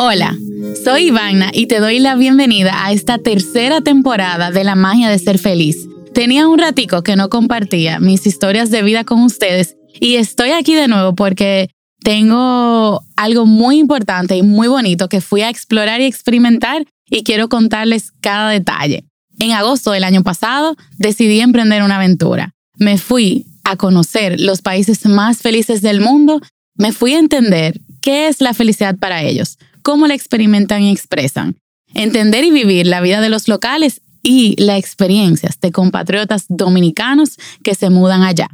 [0.00, 0.36] Hola,
[0.84, 5.18] soy Ivana y te doy la bienvenida a esta tercera temporada de La magia de
[5.20, 5.86] ser feliz.
[6.12, 10.74] Tenía un ratico que no compartía mis historias de vida con ustedes y estoy aquí
[10.74, 11.70] de nuevo porque
[12.00, 17.48] tengo algo muy importante y muy bonito que fui a explorar y experimentar y quiero
[17.48, 19.04] contarles cada detalle.
[19.38, 22.54] En agosto del año pasado decidí emprender una aventura.
[22.76, 26.40] Me fui a conocer los países más felices del mundo,
[26.78, 31.56] me fui a entender qué es la felicidad para ellos, cómo la experimentan y expresan,
[31.92, 37.74] entender y vivir la vida de los locales y las experiencias de compatriotas dominicanos que
[37.74, 38.48] se mudan allá.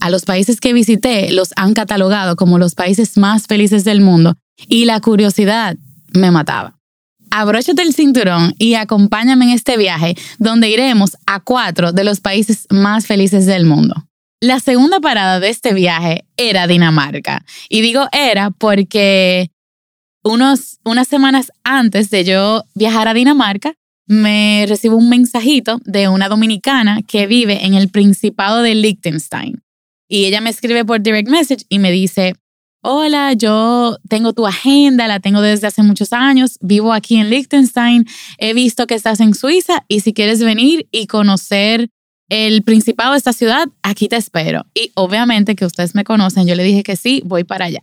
[0.00, 4.34] A los países que visité los han catalogado como los países más felices del mundo
[4.68, 5.76] y la curiosidad
[6.12, 6.78] me mataba.
[7.30, 12.66] Abróchate el cinturón y acompáñame en este viaje donde iremos a cuatro de los países
[12.68, 13.94] más felices del mundo.
[14.42, 17.44] La segunda parada de este viaje era Dinamarca.
[17.68, 19.52] Y digo era porque
[20.24, 23.74] unos, unas semanas antes de yo viajar a Dinamarca,
[24.08, 29.62] me recibo un mensajito de una dominicana que vive en el Principado de Liechtenstein.
[30.08, 32.34] Y ella me escribe por direct message y me dice,
[32.82, 38.06] hola, yo tengo tu agenda, la tengo desde hace muchos años, vivo aquí en Liechtenstein,
[38.38, 41.90] he visto que estás en Suiza y si quieres venir y conocer
[42.32, 44.64] el principado de esta ciudad, aquí te espero.
[44.72, 47.82] Y obviamente que ustedes me conocen, yo le dije que sí, voy para allá.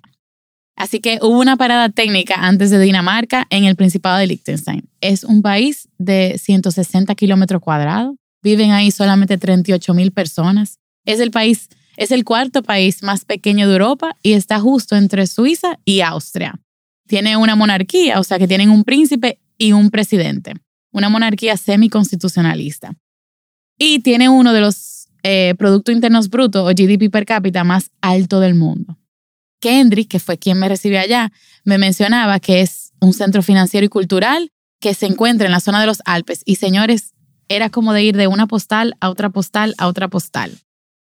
[0.75, 4.89] Así que hubo una parada técnica antes de Dinamarca en el Principado de Liechtenstein.
[5.01, 8.15] Es un país de 160 kilómetros cuadrados.
[8.41, 10.79] Viven ahí solamente 38 mil personas.
[11.05, 15.27] Es el país, es el cuarto país más pequeño de Europa y está justo entre
[15.27, 16.59] Suiza y Austria.
[17.07, 20.55] Tiene una monarquía, o sea que tienen un príncipe y un presidente.
[20.91, 22.95] Una monarquía semiconstitucionalista.
[23.79, 28.39] Y tiene uno de los eh, Productos Internos Brutos o GDP per cápita más alto
[28.39, 28.97] del mundo.
[29.59, 31.31] Kendrick, que fue quien me recibió allá,
[31.63, 35.81] me mencionaba que es un centro financiero y cultural que se encuentra en la zona
[35.81, 36.41] de los Alpes.
[36.45, 37.13] Y señores,
[37.47, 40.57] era como de ir de una postal a otra postal a otra postal.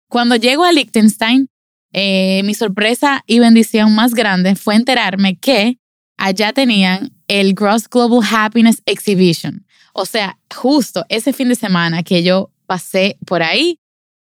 [0.10, 1.48] Cuando llego a Liechtenstein,
[1.94, 5.80] eh, mi sorpresa y bendición más grande fue enterarme que
[6.18, 9.66] allá tenían el Gross Global Happiness Exhibition.
[9.94, 13.80] O sea, justo ese fin de semana que yo pasé por ahí,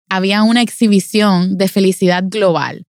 [0.09, 2.84] había una exhibición de felicidad global.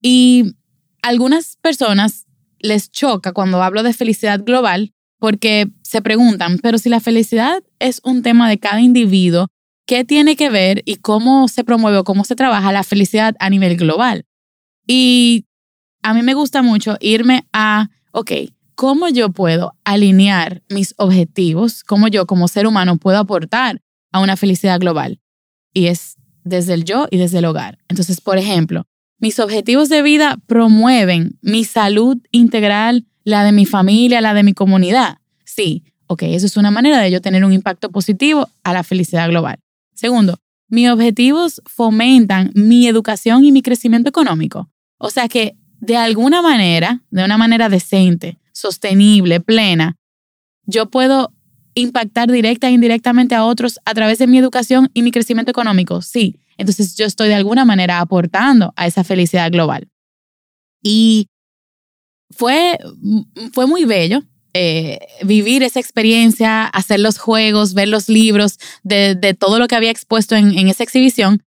[0.00, 0.54] Y
[1.02, 2.26] algunas personas
[2.58, 8.00] les choca cuando hablo de felicidad global porque se preguntan, pero si la felicidad es
[8.04, 9.48] un tema de cada individuo,
[9.86, 13.50] ¿qué tiene que ver y cómo se promueve o cómo se trabaja la felicidad a
[13.50, 14.24] nivel global?
[14.86, 15.46] Y
[16.02, 18.32] a mí me gusta mucho irme a, ok,
[18.74, 21.84] ¿cómo yo puedo alinear mis objetivos?
[21.84, 23.80] ¿Cómo yo como ser humano puedo aportar
[24.14, 25.20] a una felicidad global?
[25.72, 26.14] Y es
[26.44, 27.78] desde el yo y desde el hogar.
[27.88, 28.86] Entonces, por ejemplo,
[29.18, 34.54] mis objetivos de vida promueven mi salud integral, la de mi familia, la de mi
[34.54, 35.18] comunidad.
[35.44, 39.28] Sí, ok, eso es una manera de yo tener un impacto positivo a la felicidad
[39.28, 39.58] global.
[39.94, 40.38] Segundo,
[40.68, 44.70] mis objetivos fomentan mi educación y mi crecimiento económico.
[44.98, 49.96] O sea que de alguna manera, de una manera decente, sostenible, plena,
[50.66, 51.32] yo puedo
[51.74, 56.02] impactar directa e indirectamente a otros a través de mi educación y mi crecimiento económico.
[56.02, 59.88] Sí, entonces yo estoy de alguna manera aportando a esa felicidad global.
[60.82, 61.28] Y
[62.30, 62.78] fue,
[63.52, 64.22] fue muy bello
[64.56, 69.90] eh, vivir esa experiencia, hacer los juegos, ver los libros de, todo lo que había
[69.90, 71.42] expuesto en, esa exhibición,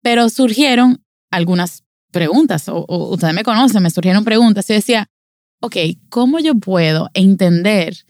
[0.00, 1.82] pero surgieron algunas
[2.12, 5.08] preguntas, o, o, ustedes me conocen, me surgieron preguntas y decía,
[5.60, 5.76] ok,
[6.08, 8.04] ¿cómo yo puedo entender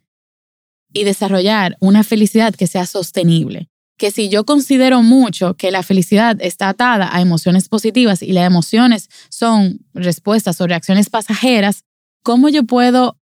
[0.92, 3.68] y desarrollar una felicidad que sea sostenible?
[4.02, 8.48] que si yo considero mucho que la felicidad está atada a emociones positivas y las
[8.48, 11.84] emociones son respuestas o reacciones pasajeras,
[12.24, 13.16] ¿cómo yo puedo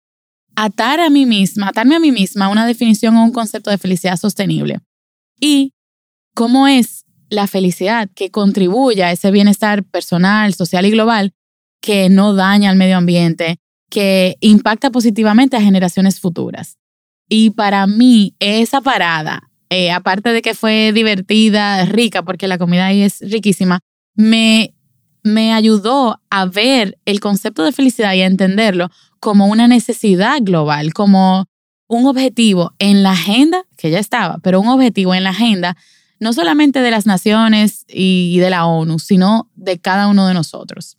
[0.54, 4.16] atar a mí misma, atarme a mí misma una definición o un concepto de felicidad
[4.16, 4.78] sostenible?
[5.40, 5.74] Y
[6.32, 11.32] cómo es la felicidad que contribuye a ese bienestar personal, social y global
[11.80, 13.58] que no daña al medio ambiente,
[13.90, 16.77] que impacta positivamente a generaciones futuras.
[17.28, 22.86] Y para mí, esa parada eh, aparte de que fue divertida, rica, porque la comida
[22.86, 23.80] ahí es riquísima,
[24.14, 24.74] me,
[25.22, 28.90] me ayudó a ver el concepto de felicidad y a entenderlo
[29.20, 31.46] como una necesidad global, como
[31.86, 35.76] un objetivo en la agenda, que ya estaba, pero un objetivo en la agenda
[36.20, 40.96] no solamente de las naciones y de la ONU, sino de cada uno de nosotros.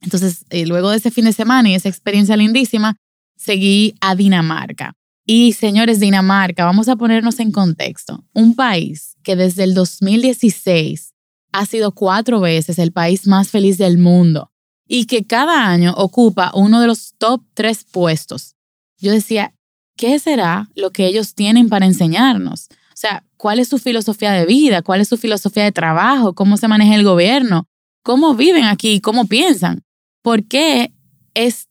[0.00, 2.94] Entonces, eh, luego de ese fin de semana y esa experiencia lindísima,
[3.36, 4.94] seguí a Dinamarca.
[5.30, 8.24] Y señores, Dinamarca, vamos a ponernos en contexto.
[8.32, 11.12] Un país que desde el 2016
[11.52, 14.50] ha sido cuatro veces el país más feliz del mundo
[14.86, 18.56] y que cada año ocupa uno de los top tres puestos.
[18.96, 19.54] Yo decía,
[19.98, 22.68] ¿qué será lo que ellos tienen para enseñarnos?
[22.70, 24.80] O sea, ¿cuál es su filosofía de vida?
[24.80, 26.34] ¿Cuál es su filosofía de trabajo?
[26.34, 27.68] ¿Cómo se maneja el gobierno?
[28.02, 29.02] ¿Cómo viven aquí?
[29.02, 29.84] ¿Cómo piensan?
[30.22, 30.94] ¿Por qué
[31.34, 31.68] es,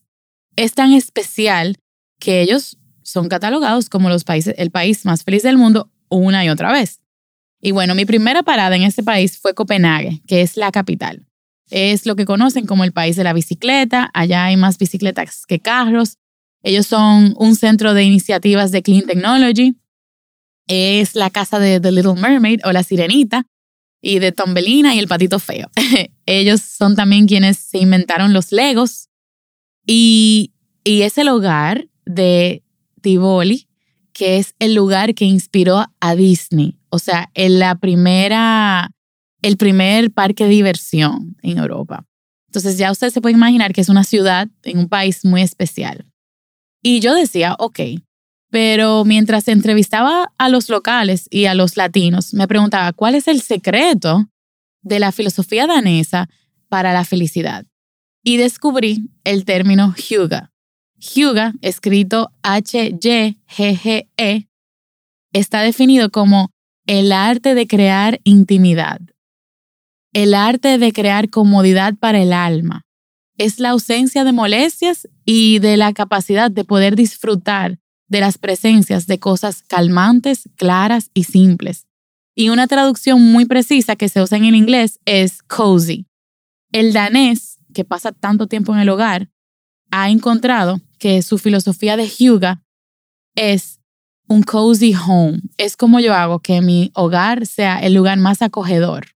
[0.56, 1.80] es tan especial
[2.20, 2.78] que ellos
[3.08, 7.00] son catalogados como los países, el país más feliz del mundo una y otra vez?
[7.62, 11.26] Y bueno, mi primera parada en este país fue Copenhague, que es la capital.
[11.70, 14.12] Es lo que conocen como el país de la bicicleta.
[14.14, 16.18] Allá hay más bicicletas que carros.
[16.64, 19.76] Ellos son un centro de iniciativas de Clean Technology.
[20.68, 23.48] Es la casa de The Little Mermaid o la Sirenita
[24.02, 25.72] y de Tombelina y el patito feo.
[26.26, 29.08] Ellos son también quienes se inventaron los Legos
[29.86, 30.52] y,
[30.84, 32.64] y es el hogar de
[33.02, 33.68] Tivoli,
[34.14, 36.78] que es el lugar que inspiró a Disney.
[36.90, 38.92] O sea, en la primera
[39.42, 42.06] el primer parque de diversión en Europa.
[42.48, 46.06] Entonces ya usted se puede imaginar que es una ciudad en un país muy especial.
[46.82, 47.80] Y yo decía, ok,
[48.50, 53.42] pero mientras entrevistaba a los locales y a los latinos, me preguntaba, ¿cuál es el
[53.42, 54.30] secreto
[54.82, 56.30] de la filosofía danesa
[56.70, 57.66] para la felicidad?
[58.24, 60.52] Y descubrí el término Hyuga.
[61.00, 62.98] Hyuga, escrito H-Y-G-G-E,
[65.32, 66.50] está definido como
[66.88, 69.00] el arte de crear intimidad,
[70.14, 72.82] el arte de crear comodidad para el alma.
[73.38, 77.78] Es la ausencia de molestias y de la capacidad de poder disfrutar
[78.08, 81.86] de las presencias de cosas calmantes, claras y simples.
[82.34, 86.08] Y una traducción muy precisa que se usa en el inglés es cozy.
[86.72, 89.30] El danés, que pasa tanto tiempo en el hogar,
[89.92, 92.64] ha encontrado que su filosofía de Hyuga
[93.36, 93.80] es
[94.28, 95.42] un cozy home.
[95.58, 99.08] Es como yo hago que mi hogar sea el lugar más acogedor.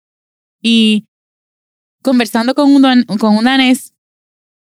[0.63, 1.07] Y
[2.03, 3.95] conversando con un, con un danés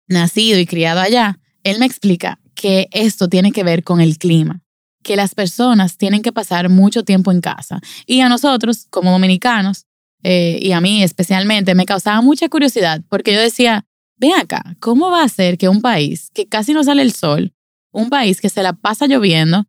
[0.08, 4.62] nacido y criado allá, él me explica que esto tiene que ver con el clima,
[5.02, 7.80] que las personas tienen que pasar mucho tiempo en casa.
[8.06, 9.86] Y a nosotros, como dominicanos,
[10.22, 13.84] eh, y a mí especialmente, me causaba mucha curiosidad porque yo decía,
[14.22, 17.52] ven acá, ¿cómo va a ser que un país que casi no sale el sol,
[17.90, 19.66] un país que se la pasa lloviendo,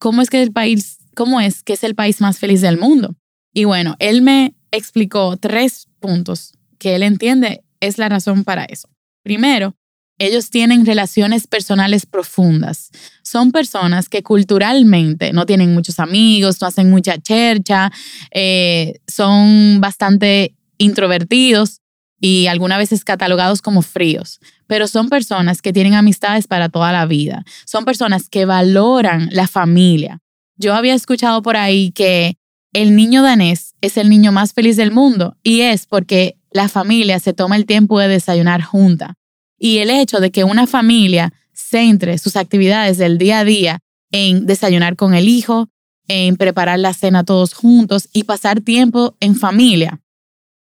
[0.00, 3.14] cómo es que el país, cómo es que es el país más feliz del mundo?
[3.54, 8.88] Y bueno, él me explicó tres puntos que él entiende es la razón para eso.
[9.22, 9.76] Primero,
[10.18, 12.90] ellos tienen relaciones personales profundas.
[13.22, 17.92] Son personas que culturalmente no tienen muchos amigos, no hacen mucha chercha,
[18.32, 21.81] eh, son bastante introvertidos
[22.24, 24.38] y algunas veces catalogados como fríos,
[24.68, 27.44] pero son personas que tienen amistades para toda la vida.
[27.66, 30.20] Son personas que valoran la familia.
[30.56, 32.36] Yo había escuchado por ahí que
[32.72, 37.18] el niño danés es el niño más feliz del mundo y es porque la familia
[37.18, 39.14] se toma el tiempo de desayunar junta.
[39.58, 43.80] Y el hecho de que una familia centre sus actividades del día a día
[44.12, 45.70] en desayunar con el hijo,
[46.06, 50.00] en preparar la cena todos juntos y pasar tiempo en familia,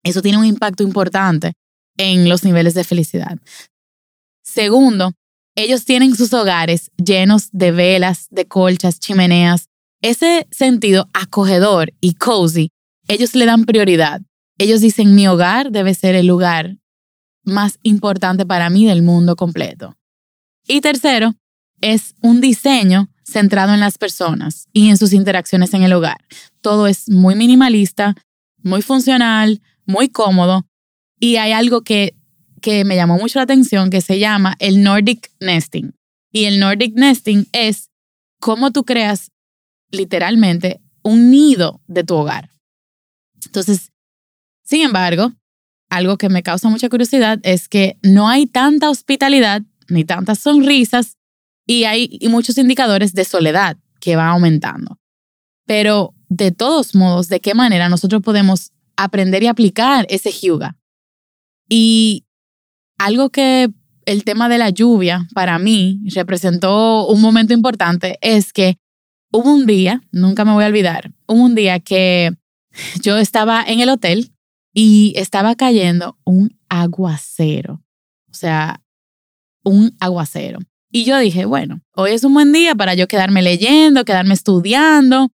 [0.03, 1.53] eso tiene un impacto importante
[1.97, 3.37] en los niveles de felicidad.
[4.43, 5.13] Segundo,
[5.55, 9.67] ellos tienen sus hogares llenos de velas, de colchas, chimeneas,
[10.01, 12.71] ese sentido acogedor y cozy,
[13.07, 14.21] ellos le dan prioridad.
[14.57, 16.77] Ellos dicen, mi hogar debe ser el lugar
[17.43, 19.97] más importante para mí del mundo completo.
[20.67, 21.33] Y tercero,
[21.81, 26.17] es un diseño centrado en las personas y en sus interacciones en el hogar.
[26.61, 28.15] Todo es muy minimalista,
[28.63, 30.67] muy funcional, muy cómodo
[31.19, 32.15] y hay algo que,
[32.61, 35.95] que me llamó mucho la atención que se llama el Nordic Nesting.
[36.31, 37.89] Y el Nordic Nesting es
[38.39, 39.31] cómo tú creas
[39.91, 42.51] literalmente un nido de tu hogar.
[43.43, 43.91] Entonces,
[44.63, 45.33] sin embargo,
[45.89, 51.17] algo que me causa mucha curiosidad es que no hay tanta hospitalidad ni tantas sonrisas
[51.65, 54.99] y hay muchos indicadores de soledad que van aumentando.
[55.65, 58.71] Pero de todos modos, ¿de qué manera nosotros podemos
[59.03, 60.77] aprender y aplicar ese Hyuga?
[61.67, 62.25] Y
[62.97, 63.69] algo que
[64.05, 68.77] el tema de la lluvia para mí representó un momento importante es que
[69.31, 72.31] Hubo un día, nunca me voy a olvidar, hubo un día que
[73.03, 74.33] yo estaba en el hotel
[74.73, 77.83] y estaba cayendo un aguacero.
[78.31, 78.81] O sea,
[79.63, 80.59] un aguacero.
[80.91, 85.29] Y yo dije, bueno, hoy es un buen día para yo quedarme leyendo, quedarme estudiando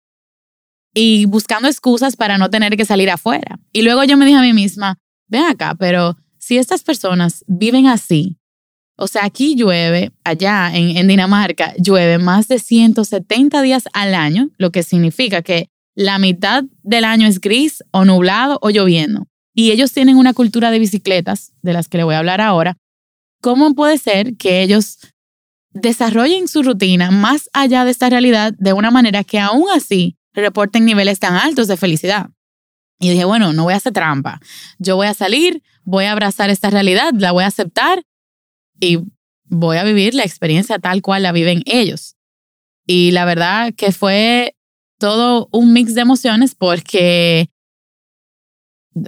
[0.93, 3.59] y buscando excusas para no tener que salir afuera.
[3.71, 4.97] Y luego yo me dije a mí misma,
[5.27, 8.37] ven acá, pero si estas personas viven así,
[8.95, 14.71] o sea, aquí llueve, allá en, Dinamarca, llueve más de 170 días al año, lo
[14.71, 19.25] que significa que la mitad del año es gris o nublado o lloviendo.
[19.55, 22.77] Y ellos tienen una cultura de bicicletas, de las que le voy a hablar ahora,
[23.41, 24.99] ¿cómo puede ser que ellos
[25.71, 30.85] desarrollen su rutina más allá de esta realidad de una manera que aún así reporten
[30.85, 32.29] niveles tan altos de felicidad?
[32.99, 34.39] Y dije, bueno, no voy a hacer trampa.
[34.79, 38.03] Yo voy a salir, voy a abrazar esta realidad, la voy a aceptar
[38.79, 38.99] y
[39.45, 42.15] voy a vivir la experiencia tal cual la viven ellos.
[42.85, 44.55] Y la verdad que fue
[44.99, 47.49] todo un mix de emociones porque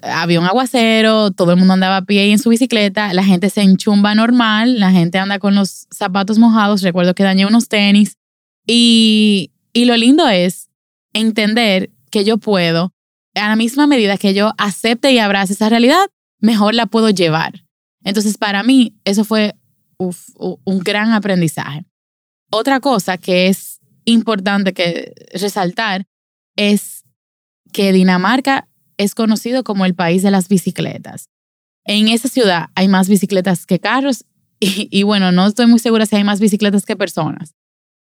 [0.01, 3.49] había un aguacero, todo el mundo andaba a pie y en su bicicleta, la gente
[3.49, 8.17] se enchumba normal, la gente anda con los zapatos mojados, recuerdo que dañé unos tenis.
[8.65, 10.69] Y, y lo lindo es
[11.15, 12.93] entender que yo puedo
[13.33, 16.05] a la misma medida que yo acepte y abrace esa realidad,
[16.39, 17.65] mejor la puedo llevar.
[18.03, 19.55] Entonces, para mí, eso fue
[19.97, 21.85] un gran aprendizaje.
[22.51, 26.05] Otra cosa que es importante que resaltar
[26.55, 27.03] es
[27.73, 28.67] que Dinamarca
[28.97, 31.29] es conocido como el país de las bicicletas.
[31.85, 34.25] En esa ciudad hay más bicicletas que carros
[34.59, 37.53] y, y, bueno, no estoy muy segura si hay más bicicletas que personas.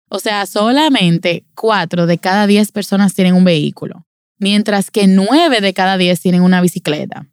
[0.09, 4.05] O sea, solamente cuatro de cada diez personas tienen un vehículo
[4.43, 7.27] mientras que 9 de cada 10 tienen una bicicleta.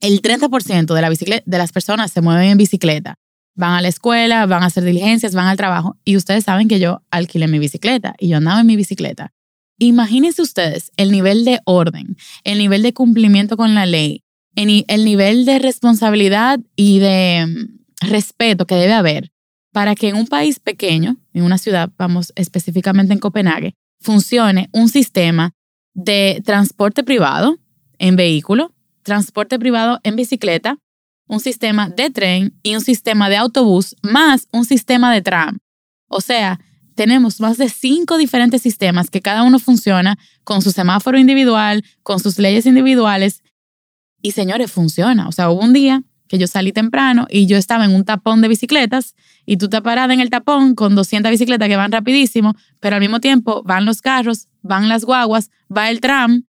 [0.00, 3.18] El 30% de, la bicicleta, de las personas se mueven en bicicleta.
[3.54, 5.98] Van a la escuela, van a hacer diligencias, van al trabajo.
[6.04, 9.32] Y ustedes saben que yo alquilé mi bicicleta y yo andaba en mi bicicleta.
[9.78, 14.22] Imagínense ustedes el nivel de orden, el nivel de cumplimiento con la ley,
[14.56, 19.30] el nivel de responsabilidad y de mm, respeto que debe haber
[19.70, 24.88] para que en un país pequeño, en una ciudad, vamos específicamente en Copenhague, funcione un
[24.88, 25.52] sistema
[25.94, 27.58] de transporte privado
[27.98, 30.78] en vehículo, transporte privado en bicicleta,
[31.26, 35.58] un sistema de tren y un sistema de autobús más un sistema de tram.
[36.08, 36.60] O sea,
[36.94, 42.20] tenemos más de cinco diferentes sistemas que cada uno funciona con su semáforo individual, con
[42.20, 43.42] sus leyes individuales.
[44.20, 45.26] Y señores, funciona.
[45.26, 48.40] O sea, hubo un día que yo salí temprano y yo estaba en un tapón
[48.40, 52.56] de bicicletas y tú te parada en el tapón con 200 bicicletas que van rapidísimo,
[52.80, 56.46] pero al mismo tiempo van los carros, van las guaguas, va el tram.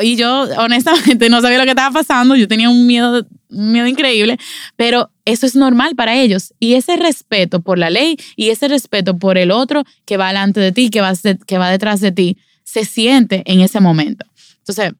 [0.00, 3.86] Y yo honestamente no sabía lo que estaba pasando, yo tenía un miedo, un miedo
[3.86, 4.38] increíble,
[4.76, 6.54] pero eso es normal para ellos.
[6.58, 10.60] Y ese respeto por la ley y ese respeto por el otro que va delante
[10.60, 11.12] de ti, que va,
[11.46, 14.24] que va detrás de ti, se siente en ese momento.
[14.60, 14.94] Entonces,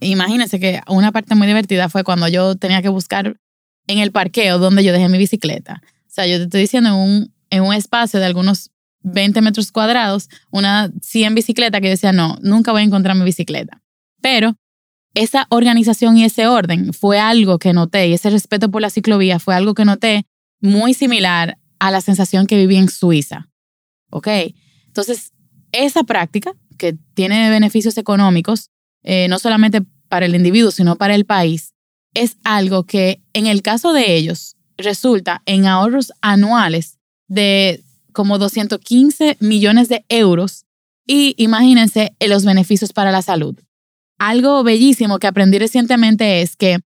[0.00, 3.36] imagínense que una parte muy divertida fue cuando yo tenía que buscar
[3.86, 5.82] en el parqueo donde yo dejé mi bicicleta.
[6.06, 8.70] O sea, yo te estoy diciendo en un, en un espacio de algunos
[9.02, 13.24] 20 metros cuadrados, una 100 bicicleta que yo decía, no, nunca voy a encontrar mi
[13.24, 13.82] bicicleta.
[14.20, 14.56] Pero
[15.14, 19.38] esa organización y ese orden fue algo que noté y ese respeto por la ciclovía
[19.38, 20.26] fue algo que noté
[20.60, 23.48] muy similar a la sensación que viví en Suiza.
[24.10, 24.28] ¿Ok?
[24.86, 25.32] Entonces,
[25.72, 28.70] esa práctica que tiene beneficios económicos,
[29.10, 31.72] eh, no solamente para el individuo, sino para el país,
[32.12, 39.38] es algo que en el caso de ellos resulta en ahorros anuales de como 215
[39.40, 40.66] millones de euros
[41.06, 43.58] y imagínense los beneficios para la salud.
[44.18, 46.80] Algo bellísimo que aprendí recientemente es que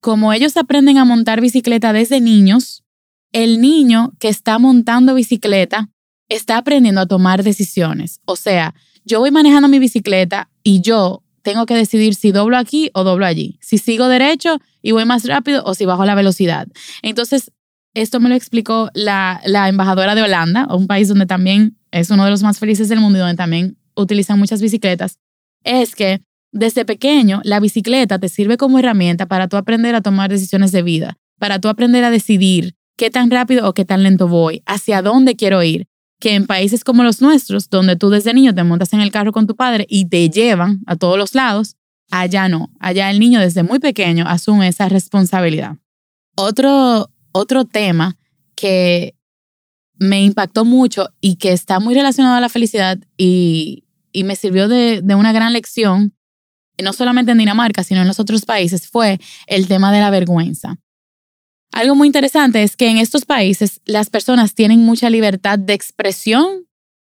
[0.00, 2.82] como ellos aprenden a montar bicicleta desde niños,
[3.30, 5.90] el niño que está montando bicicleta
[6.28, 8.20] está aprendiendo a tomar decisiones.
[8.24, 12.90] O sea, yo voy manejando mi bicicleta y yo tengo que decidir si doblo aquí
[12.92, 16.68] o doblo allí, si sigo derecho y voy más rápido o si bajo la velocidad.
[17.00, 17.52] Entonces,
[17.94, 22.30] esto me lo explicó la, embajadora de Holanda, un país donde también es uno de
[22.30, 25.20] los más felices del mundo y donde también utilizan muchas bicicletas,
[25.64, 26.20] es que
[26.52, 30.82] desde pequeño la bicicleta te sirve como herramienta para tú aprender a tomar decisiones de
[30.82, 35.00] vida, para tú aprender a decidir qué tan rápido o qué tan lento voy, hacia
[35.00, 35.86] dónde quiero ir,
[36.20, 39.32] que en países como los nuestros, donde tú desde niño te montas en el carro
[39.32, 41.76] con tu padre y te llevan a todos los lados,
[42.10, 45.76] allá no, allá el niño desde muy pequeño asume esa responsabilidad.
[46.36, 48.16] Otro, otro tema
[48.54, 49.14] que
[49.94, 53.84] me impactó mucho y que está muy relacionado a la felicidad y,
[54.24, 56.12] me sirvió de, de una gran lección,
[56.82, 60.76] no solamente en Dinamarca, sino en los otros países, fue el tema de la vergüenza.
[61.72, 66.66] Algo muy interesante es que en estos países las personas tienen mucha libertad de expresión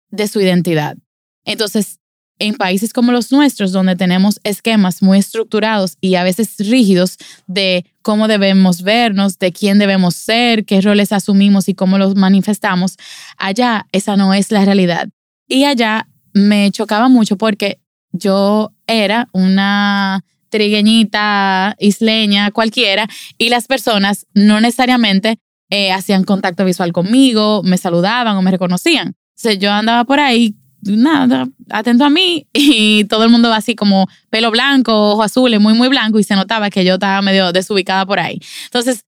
[0.10, 0.98] de su identidad.
[1.46, 2.00] Entonces,
[2.40, 7.86] en países como los nuestros, donde tenemos esquemas muy estructurados y a veces rígidos de
[8.02, 12.96] cómo debemos vernos, de quién debemos ser, qué roles asumimos y cómo los manifestamos,
[13.38, 15.10] allá esa no es la realidad.
[15.48, 24.28] Y allá me chocaba mucho porque yo era una trigueñita, isleña, cualquiera, y las personas
[24.34, 25.40] no necesariamente
[25.70, 29.16] eh, hacían contacto visual conmigo, me saludaban o me reconocían.
[29.46, 34.08] O yo andaba por ahí nada, atento a mí y todo el mundo así como
[34.30, 38.06] pelo blanco, ojo azul, muy, muy blanco y se notaba que yo estaba medio desubicada
[38.06, 38.40] por ahí.
[38.66, 39.06] Entonces,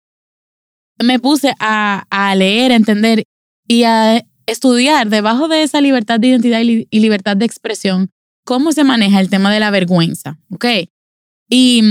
[1.00, 3.25] me puse a, a leer, a entender
[3.68, 8.11] y a estudiar debajo de esa libertad de identidad y libertad de expresión
[8.49, 10.64] cómo se maneja el tema de la vergüenza, ¿ok?
[11.49, 11.83] Y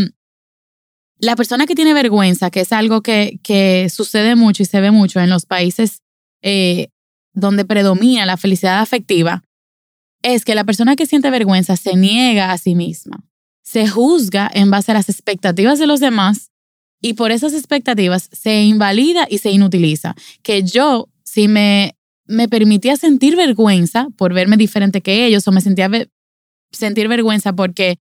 [1.19, 4.91] la persona que tiene vergüenza, que es algo que, que sucede mucho y se ve
[4.91, 6.01] mucho en los países
[6.41, 6.89] eh,
[7.33, 9.43] donde predomina la felicidad afectiva,
[10.21, 13.23] es que la persona que siente vergüenza se niega a sí misma,
[13.63, 16.51] se juzga en base a las expectativas de los demás
[17.01, 20.15] y por esas expectativas se invalida y se inutiliza.
[20.41, 21.95] Que yo, si me,
[22.25, 25.89] me permitía sentir vergüenza por verme diferente que ellos o me sentía
[26.71, 27.99] sentir vergüenza porque,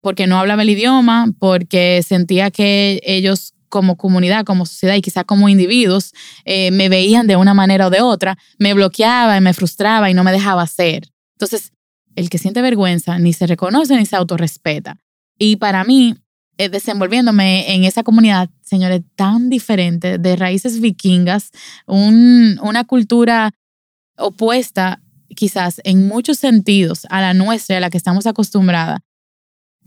[0.00, 5.24] porque no hablaba el idioma, porque sentía que ellos como comunidad, como sociedad y quizá
[5.24, 6.12] como individuos
[6.44, 10.14] eh, me veían de una manera o de otra, me bloqueaba y me frustraba y
[10.14, 11.08] no me dejaba ser.
[11.34, 11.72] Entonces,
[12.16, 14.96] el que siente vergüenza ni se reconoce ni se autorrespeta.
[15.38, 16.16] Y para mí,
[16.56, 21.50] eh, desenvolviéndome en esa comunidad, señores, tan diferente, de raíces vikingas,
[21.86, 23.52] un, una cultura
[24.16, 25.00] opuesta
[25.36, 28.98] quizás en muchos sentidos a la nuestra, a la que estamos acostumbradas,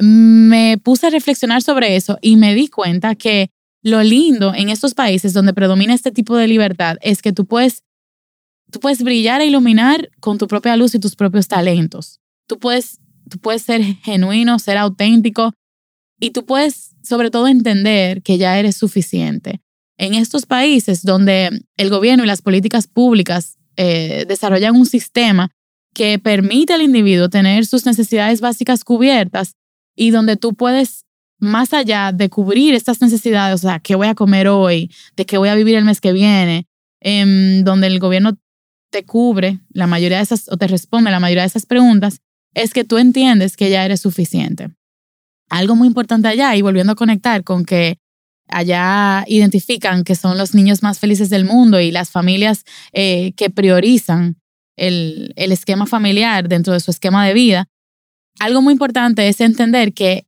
[0.01, 3.49] me puse a reflexionar sobre eso y me di cuenta que
[3.83, 7.83] lo lindo en estos países donde predomina este tipo de libertad es que tú puedes,
[8.71, 12.19] tú puedes brillar e iluminar con tu propia luz y tus propios talentos.
[12.47, 15.53] Tú puedes, tú puedes ser genuino, ser auténtico
[16.19, 19.61] y tú puedes sobre todo entender que ya eres suficiente.
[19.97, 25.51] En estos países donde el gobierno y las políticas públicas eh, desarrollan un sistema
[25.93, 29.55] que permite al individuo tener sus necesidades básicas cubiertas
[30.01, 31.05] y donde tú puedes,
[31.37, 35.37] más allá de cubrir estas necesidades, o sea, qué voy a comer hoy, de qué
[35.37, 36.65] voy a vivir el mes que viene,
[37.01, 38.35] em, donde el gobierno
[38.89, 42.17] te cubre la mayoría de esas, o te responde la mayoría de esas preguntas,
[42.55, 44.71] es que tú entiendes que ya eres suficiente.
[45.51, 47.99] Algo muy importante allá, y volviendo a conectar con que
[48.47, 53.51] allá identifican que son los niños más felices del mundo y las familias eh, que
[53.51, 54.41] priorizan
[54.77, 57.67] el, el esquema familiar dentro de su esquema de vida,
[58.39, 60.27] algo muy importante es entender que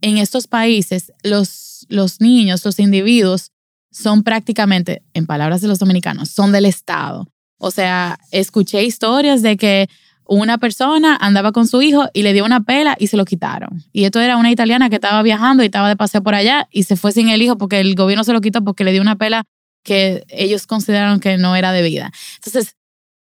[0.00, 3.52] en estos países los, los niños, los individuos,
[3.90, 7.28] son prácticamente, en palabras de los dominicanos, son del Estado.
[7.58, 9.88] O sea, escuché historias de que
[10.24, 13.82] una persona andaba con su hijo y le dio una pela y se lo quitaron.
[13.92, 16.84] Y esto era una italiana que estaba viajando y estaba de paseo por allá y
[16.84, 19.16] se fue sin el hijo porque el gobierno se lo quitó porque le dio una
[19.16, 19.44] pela
[19.82, 22.12] que ellos consideraron que no era debida.
[22.36, 22.76] Entonces,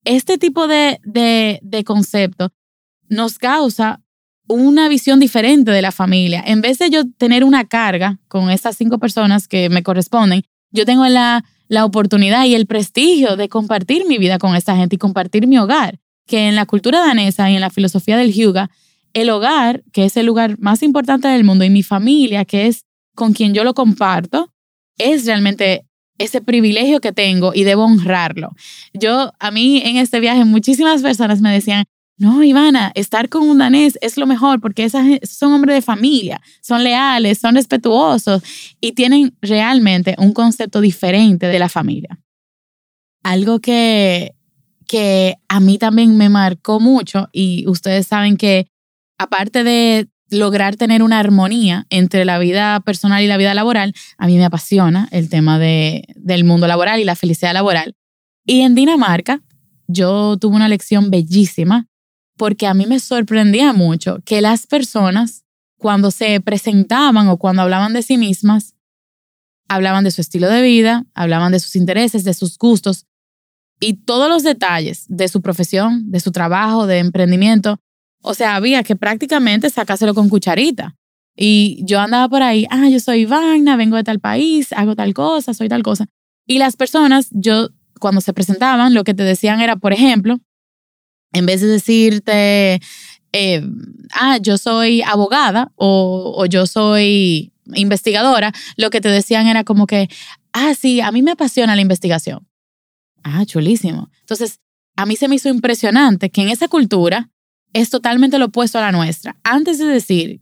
[0.05, 2.53] este tipo de, de, de concepto
[3.09, 4.04] nos causa
[4.49, 6.43] una visión diferente de la familia.
[6.47, 10.85] En vez de yo tener una carga con estas cinco personas que me corresponden, yo
[10.85, 14.99] tengo la, la oportunidad y el prestigio de compartir mi vida con esta gente y
[14.99, 18.71] compartir mi hogar que en la cultura danesa y en la filosofía del Hyuga,
[19.13, 22.85] el hogar, que es el lugar más importante del mundo, y mi familia, que es
[23.15, 24.51] con quien yo lo comparto,
[24.99, 25.87] es realmente
[26.19, 28.53] ese privilegio que tengo y debo honrarlo.
[28.93, 31.85] Yo, a mí en este viaje, muchísimas personas me decían,
[32.17, 36.41] no, Ivana, estar con un danés es lo mejor porque esas son hombres de familia,
[36.61, 38.43] son leales, son respetuosos
[38.81, 42.21] y tienen realmente un concepto diferente de la familia.
[43.23, 44.35] Algo que
[44.87, 48.69] que a mí también me marcó mucho y ustedes saben que
[49.19, 54.27] aparte de lograr tener una armonía entre la vida personal y la vida laboral, a
[54.27, 57.95] mí me apasiona el tema de, del mundo laboral y la felicidad laboral.
[58.45, 59.41] Y en Dinamarca
[59.87, 61.89] yo tuve una lección bellísima
[62.37, 65.45] porque a mí me sorprendía mucho que las personas
[65.79, 68.75] cuando se presentaban o cuando hablaban de sí mismas,
[69.69, 73.07] hablaban de su estilo de vida, hablaban de sus intereses, de sus gustos,
[73.81, 77.79] y todos los detalles de su profesión, de su trabajo, de emprendimiento.
[78.23, 80.97] O sea, había que prácticamente sacárselo con cucharita.
[81.37, 85.13] Y yo andaba por ahí, ah, yo soy Ivana, vengo de tal país, hago tal
[85.13, 86.07] cosa, soy tal cosa.
[86.47, 87.71] Y las personas, yo,
[88.01, 90.39] cuando se presentaban, lo que te decían era, por ejemplo,
[91.35, 92.81] en vez de decirte,
[93.33, 93.63] eh,
[94.13, 99.87] ah, yo soy abogada o, o yo soy investigadora, lo que te decían era como
[99.87, 100.09] que,
[100.53, 102.47] ah, sí, a mí me apasiona la investigación.
[103.23, 104.11] Ah, chulísimo.
[104.21, 104.61] Entonces,
[104.97, 107.31] a mí se me hizo impresionante que en esa cultura
[107.73, 109.37] es totalmente lo opuesto a la nuestra.
[109.43, 110.41] Antes de decir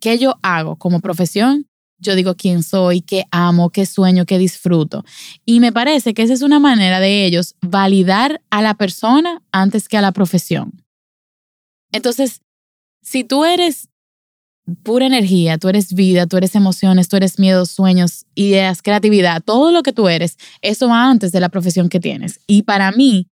[0.00, 1.67] qué yo hago como profesión,
[1.98, 5.04] yo digo quién soy, qué amo, qué sueño, qué disfruto.
[5.44, 9.88] Y me parece que esa es una manera de ellos validar a la persona antes
[9.88, 10.84] que a la profesión.
[11.92, 12.42] Entonces,
[13.02, 13.88] si tú eres
[14.82, 19.72] pura energía, tú eres vida, tú eres emociones, tú eres miedos, sueños, ideas, creatividad, todo
[19.72, 22.40] lo que tú eres, eso va antes de la profesión que tienes.
[22.46, 23.28] Y para mí,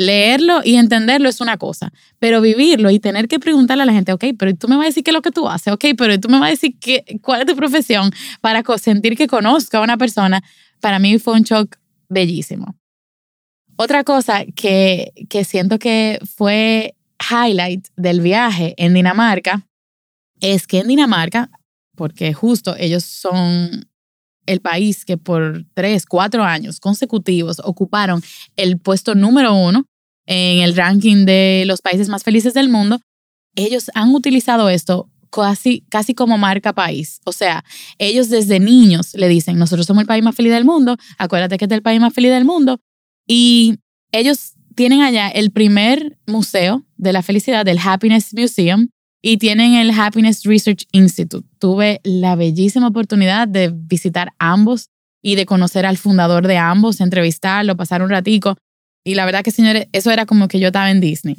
[0.00, 4.14] leerlo y entenderlo es una cosa, pero vivirlo y tener que preguntarle a la gente,
[4.14, 6.18] ok, pero tú me vas a decir qué es lo que tú haces, ok, pero
[6.18, 8.10] tú me vas a decir qué, cuál es tu profesión
[8.40, 10.42] para sentir que conozco a una persona,
[10.80, 11.76] para mí fue un shock
[12.08, 12.74] bellísimo.
[13.76, 16.94] Otra cosa que, que siento que fue
[17.30, 19.66] highlight del viaje en Dinamarca
[20.40, 21.50] es que en Dinamarca,
[21.94, 23.86] porque justo ellos son
[24.46, 28.22] el país que por tres, cuatro años consecutivos ocuparon
[28.56, 29.89] el puesto número uno
[30.30, 33.00] en el ranking de los países más felices del mundo,
[33.56, 37.20] ellos han utilizado esto casi, casi como marca país.
[37.24, 37.64] O sea,
[37.98, 41.64] ellos desde niños le dicen, nosotros somos el país más feliz del mundo, acuérdate que
[41.64, 42.80] es el país más feliz del mundo.
[43.26, 43.78] Y
[44.12, 48.88] ellos tienen allá el primer museo de la felicidad, del Happiness Museum,
[49.22, 51.46] y tienen el Happiness Research Institute.
[51.58, 54.90] Tuve la bellísima oportunidad de visitar ambos
[55.22, 58.56] y de conocer al fundador de ambos, entrevistarlo, pasar un ratico.
[59.04, 61.36] Y la verdad que, señores, eso era como que yo estaba en Disney.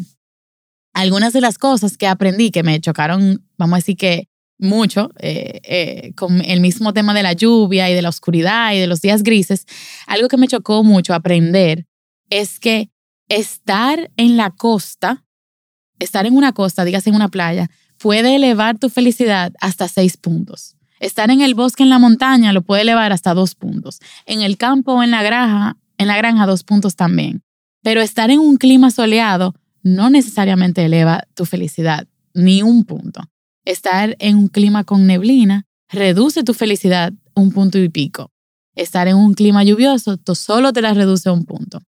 [0.93, 5.60] Algunas de las cosas que aprendí que me chocaron, vamos a decir que mucho, eh,
[5.63, 9.02] eh, con el mismo tema de la lluvia y de la oscuridad y de los
[9.02, 9.65] días grises,
[10.06, 11.88] algo que me chocó mucho aprender
[12.30, 12.89] es que
[13.28, 15.26] estar en la costa,
[16.00, 20.76] estar en una costa, digas en una playa, puede elevar tu felicidad hasta seis puntos.
[21.00, 24.00] Estar en el bosque, en la montaña, lo puede elevar hasta dos puntos.
[24.26, 27.41] En el campo o en la granja, en la granja, dos puntos también.
[27.84, 33.22] Pero estar en un clima soleado no necesariamente eleva tu felicidad, ni un punto.
[33.65, 38.32] Estar en un clima con neblina reduce tu felicidad un punto y pico.
[38.76, 41.82] Estar en un clima lluvioso solo te la reduce un punto.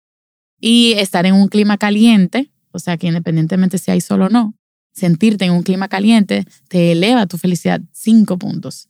[0.60, 4.54] Y estar en un clima caliente, o sea que independientemente si hay sol o no,
[4.92, 8.88] sentirte en un clima caliente te eleva tu felicidad cinco puntos.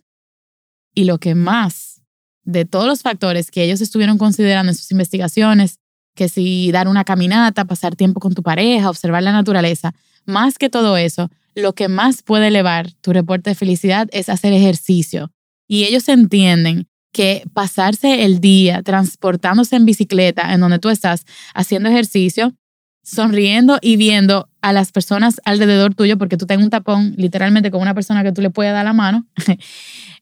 [0.94, 2.02] Y lo que más
[2.44, 5.78] de todos los factores que ellos estuvieron considerando en sus investigaciones,
[6.14, 9.94] que si dar una caminata, pasar tiempo con tu pareja, observar la naturaleza,
[10.24, 14.52] más que todo eso, lo que más puede elevar tu reporte de felicidad es hacer
[14.52, 15.32] ejercicio.
[15.68, 21.88] Y ellos entienden que pasarse el día transportándose en bicicleta en donde tú estás haciendo
[21.90, 22.54] ejercicio,
[23.02, 27.82] sonriendo y viendo a las personas alrededor tuyo, porque tú tengas un tapón literalmente con
[27.82, 29.26] una persona que tú le puedes dar la mano,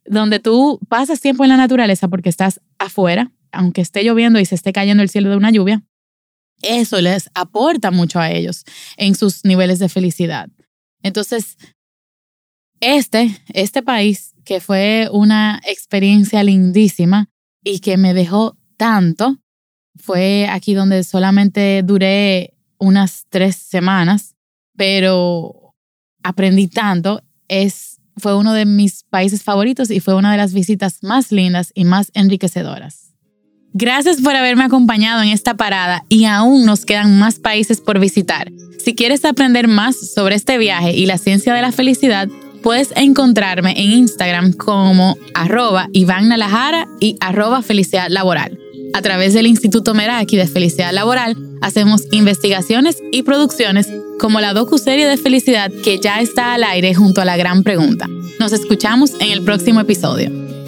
[0.06, 4.54] donde tú pasas tiempo en la naturaleza porque estás afuera, aunque esté lloviendo y se
[4.54, 5.82] esté cayendo el cielo de una lluvia,
[6.62, 8.64] eso les aporta mucho a ellos
[8.96, 10.48] en sus niveles de felicidad.
[11.02, 11.56] Entonces,
[12.80, 17.28] este, este país, que fue una experiencia lindísima
[17.62, 19.38] y que me dejó tanto,
[19.96, 24.34] fue aquí donde solamente duré unas tres semanas,
[24.76, 25.74] pero
[26.22, 27.22] aprendí tanto.
[27.48, 31.72] Es, fue uno de mis países favoritos y fue una de las visitas más lindas
[31.74, 33.09] y más enriquecedoras.
[33.72, 38.50] Gracias por haberme acompañado en esta parada y aún nos quedan más países por visitar.
[38.84, 42.28] Si quieres aprender más sobre este viaje y la ciencia de la felicidad,
[42.62, 48.58] puedes encontrarme en Instagram como arroba Iván Nalajara y arroba felicidad laboral.
[48.92, 55.06] A través del Instituto Meraki de Felicidad Laboral, hacemos investigaciones y producciones como la docu-serie
[55.06, 58.08] de felicidad que ya está al aire junto a la gran pregunta.
[58.40, 60.59] Nos escuchamos en el próximo episodio.